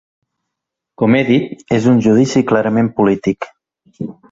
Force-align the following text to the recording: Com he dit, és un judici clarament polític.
Com 1.01 1.17
he 1.17 1.21
dit, 1.27 1.61
és 1.77 1.85
un 1.93 2.01
judici 2.07 2.45
clarament 2.53 2.91
polític. 2.99 3.51